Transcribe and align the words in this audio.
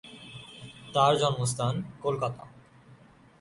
তার 0.93 1.13
জন্ম 1.21 1.39
স্থান 1.45 1.73
কলকাতা। 2.01 2.43